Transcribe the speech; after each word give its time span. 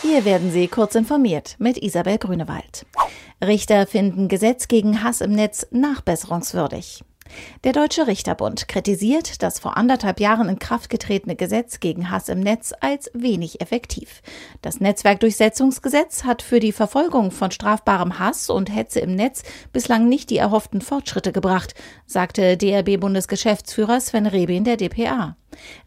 Hier 0.00 0.24
werden 0.24 0.52
Sie 0.52 0.68
kurz 0.68 0.94
informiert 0.94 1.56
mit 1.58 1.76
Isabel 1.76 2.18
Grünewald. 2.18 2.86
Richter 3.44 3.86
finden 3.86 4.28
Gesetz 4.28 4.68
gegen 4.68 5.02
Hass 5.02 5.20
im 5.20 5.32
Netz 5.32 5.66
nachbesserungswürdig. 5.72 7.02
Der 7.64 7.72
Deutsche 7.72 8.06
Richterbund 8.06 8.68
kritisiert 8.68 9.42
das 9.42 9.58
vor 9.58 9.76
anderthalb 9.76 10.20
Jahren 10.20 10.48
in 10.48 10.58
Kraft 10.60 10.88
getretene 10.88 11.34
Gesetz 11.34 11.80
gegen 11.80 12.10
Hass 12.10 12.28
im 12.28 12.40
Netz 12.40 12.72
als 12.80 13.10
wenig 13.12 13.60
effektiv. 13.60 14.22
Das 14.62 14.80
Netzwerkdurchsetzungsgesetz 14.80 16.24
hat 16.24 16.42
für 16.42 16.60
die 16.60 16.72
Verfolgung 16.72 17.32
von 17.32 17.50
strafbarem 17.50 18.20
Hass 18.20 18.50
und 18.50 18.74
Hetze 18.74 19.00
im 19.00 19.14
Netz 19.14 19.42
bislang 19.72 20.08
nicht 20.08 20.30
die 20.30 20.38
erhofften 20.38 20.80
Fortschritte 20.80 21.32
gebracht, 21.32 21.74
sagte 22.06 22.56
DRB-Bundesgeschäftsführer 22.56 24.00
Sven 24.00 24.26
Rebin 24.26 24.64
der 24.64 24.76
DPA. 24.76 25.36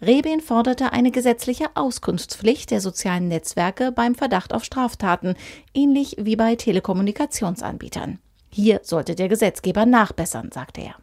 Rebin 0.01 0.41
forderte 0.41 0.93
eine 0.93 1.11
gesetzliche 1.11 1.67
Auskunftspflicht 1.75 2.71
der 2.71 2.81
sozialen 2.81 3.27
Netzwerke 3.27 3.91
beim 3.91 4.15
Verdacht 4.15 4.53
auf 4.53 4.63
Straftaten, 4.63 5.35
ähnlich 5.73 6.17
wie 6.19 6.35
bei 6.35 6.55
Telekommunikationsanbietern. 6.55 8.19
Hier 8.49 8.81
sollte 8.83 9.15
der 9.15 9.29
Gesetzgeber 9.29 9.85
nachbessern, 9.85 10.51
sagte 10.51 10.81
er. 10.81 10.95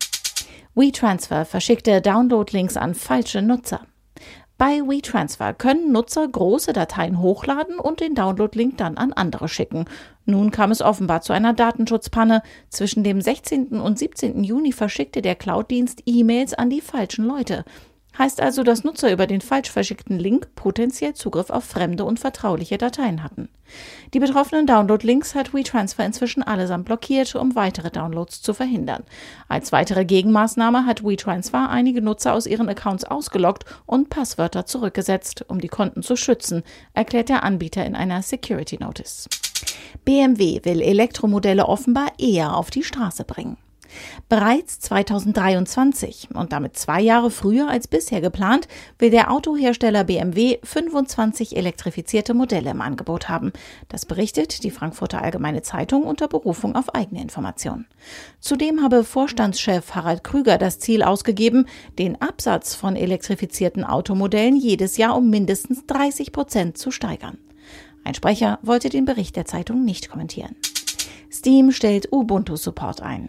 WeTransfer 0.75 1.45
verschickte 1.45 2.01
Download-Links 2.01 2.77
an 2.77 2.95
falsche 2.95 3.43
Nutzer. 3.43 3.81
Bei 4.59 4.81
WeTransfer 4.81 5.55
können 5.55 5.93
Nutzer 5.93 6.27
große 6.27 6.73
Dateien 6.73 7.23
hochladen 7.23 7.79
und 7.79 8.01
den 8.01 8.17
Download-Link 8.17 8.77
dann 8.77 8.99
an 8.99 9.13
andere 9.13 9.49
schicken. 9.49 9.85
Nun 10.25 10.51
kam 10.51 10.73
es 10.73 10.83
offenbar 10.83 11.23
zu 11.23 11.33
einer 11.33 11.53
Datenschutzpanne. 11.53 12.43
Zwischen 12.69 13.05
dem 13.05 13.21
16. 13.21 13.81
und 13.81 14.01
17. 14.01 14.43
Juni 14.43 14.73
verschickte 14.73 15.23
der 15.23 15.37
Cloud-Dienst 15.37 16.03
E-Mails 16.07 16.55
an 16.55 16.71
die 16.71 16.81
falschen 16.81 17.25
Leute. 17.25 17.65
Heißt 18.19 18.41
also, 18.41 18.65
dass 18.65 18.83
Nutzer 18.83 19.13
über 19.13 19.29
den 19.29 19.41
falsch 19.41 19.71
verschickten 19.71 20.19
Link 20.19 20.49
potenziell 20.57 21.15
Zugriff 21.15 21.51
auf 21.51 21.65
fremde 21.65 22.05
und 22.05 22.19
vertrauliche 22.19 22.77
Dateien 22.77 23.23
hatten. 23.23 23.49
Die 24.13 24.19
betroffenen 24.19 24.67
Download-Links 24.67 25.37
hat 25.37 25.55
WeTransfer 25.55 26.05
inzwischen 26.05 26.43
allesamt 26.43 26.87
blockiert, 26.87 27.37
um 27.37 27.55
weitere 27.55 27.91
Downloads 27.91 28.43
zu 28.43 28.55
verhindern. 28.55 29.05
Als 29.47 29.71
weitere 29.71 30.05
Gegenmaßnahme 30.05 30.85
hat 30.85 31.05
WeTransfer 31.05 31.69
einige 31.69 32.03
Nutzer 32.03 32.35
aus 32.35 32.47
ihren 32.47 32.69
Accounts 32.69 33.05
ausgeloggt 33.05 33.67
und 33.87 34.11
Passwörter 34.11 34.67
zurückgesetzt, 34.67 35.45
um 35.47 35.61
die 35.61 35.69
Konten 35.69 36.03
zu 36.03 36.17
schützen, 36.17 36.65
erklärt 36.95 37.29
der 37.29 37.45
Anbieter 37.45 37.87
in 37.87 37.95
einer 37.95 38.23
Security 38.23 38.79
Notice. 38.81 39.29
BMW 40.05 40.61
will 40.65 40.81
Elektromodelle 40.81 41.67
offenbar 41.67 42.09
eher 42.19 42.57
auf 42.57 42.71
die 42.71 42.83
Straße 42.83 43.25
bringen. 43.25 43.59
Bereits 44.29 44.81
2023 44.81 46.29
und 46.35 46.53
damit 46.53 46.77
zwei 46.77 47.01
Jahre 47.01 47.31
früher 47.31 47.69
als 47.69 47.89
bisher 47.89 48.21
geplant, 48.21 48.69
will 48.99 49.11
der 49.11 49.31
Autohersteller 49.31 50.05
BMW 50.05 50.59
25 50.63 51.57
elektrifizierte 51.57 52.35
Modelle 52.35 52.71
im 52.71 52.81
Angebot 52.81 53.29
haben. 53.29 53.53
Das 53.89 54.07
berichtet 54.07 54.65
die 54.65 54.71
Frankfurter 54.71 55.23
Allgemeine 55.23 55.63
Zeitung 55.63 56.05
unter 56.05 56.29
Berufung 56.29 56.77
auf 56.77 56.95
eigene 56.95 57.23
Informationen. 57.23 57.87
Zudem 58.41 58.83
habe 58.83 59.05
Vorstandschef 59.05 59.95
Harald 59.95 60.25
Krüger 60.25 60.59
das 60.59 60.79
Ziel 60.79 61.03
ausgegeben, 61.03 61.67
den 61.99 62.21
Absatz 62.21 62.75
von 62.75 62.97
elektrifizierten 62.97 63.85
Automodellen 63.85 64.57
jedes 64.57 64.97
Jahr 64.97 65.17
um 65.17 65.31
mindestens 65.31 65.87
30 65.87 66.33
Prozent 66.33 66.79
zu 66.79 66.91
steigern. 66.91 67.39
Ein 68.05 68.15
Sprecher 68.15 68.59
wollte 68.63 68.89
den 68.89 69.05
Bericht 69.05 69.37
der 69.37 69.45
Zeitung 69.45 69.85
nicht 69.85 70.09
kommentieren. 70.09 70.57
Steam 71.31 71.73
stellt 71.73 72.11
Ubuntu-Support 72.11 73.03
ein. 73.03 73.29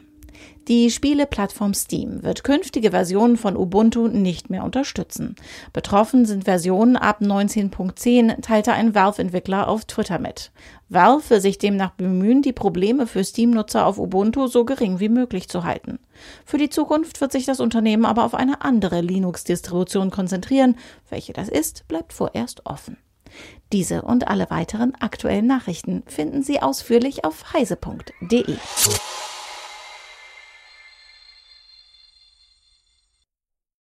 Die 0.67 0.91
Spieleplattform 0.91 1.73
Steam 1.73 2.21
wird 2.21 2.43
künftige 2.43 2.91
Versionen 2.91 3.37
von 3.37 3.57
Ubuntu 3.57 4.07
nicht 4.07 4.51
mehr 4.51 4.63
unterstützen. 4.63 5.35
Betroffen 5.73 6.25
sind 6.25 6.43
Versionen 6.43 6.95
ab 6.95 7.21
19.10, 7.21 8.41
teilte 8.41 8.73
ein 8.73 8.93
Valve-Entwickler 8.93 9.67
auf 9.67 9.85
Twitter 9.85 10.19
mit. 10.19 10.51
Valve 10.87 11.27
will 11.29 11.41
sich 11.41 11.57
demnach 11.57 11.91
bemühen, 11.91 12.43
die 12.43 12.53
Probleme 12.53 13.07
für 13.07 13.23
Steam-Nutzer 13.23 13.85
auf 13.85 13.97
Ubuntu 13.97 14.45
so 14.45 14.63
gering 14.63 14.99
wie 14.99 15.09
möglich 15.09 15.49
zu 15.49 15.63
halten. 15.63 15.97
Für 16.45 16.59
die 16.59 16.69
Zukunft 16.69 17.19
wird 17.19 17.31
sich 17.31 17.45
das 17.45 17.59
Unternehmen 17.59 18.05
aber 18.05 18.23
auf 18.23 18.35
eine 18.35 18.61
andere 18.61 19.01
Linux-Distribution 19.01 20.11
konzentrieren. 20.11 20.75
Welche 21.09 21.33
das 21.33 21.49
ist, 21.49 21.87
bleibt 21.87 22.13
vorerst 22.13 22.65
offen. 22.65 22.97
Diese 23.71 24.01
und 24.01 24.27
alle 24.27 24.49
weiteren 24.49 24.95
aktuellen 24.99 25.47
Nachrichten 25.47 26.03
finden 26.07 26.43
Sie 26.43 26.61
ausführlich 26.61 27.25
auf 27.25 27.53
heise.de. 27.53 28.57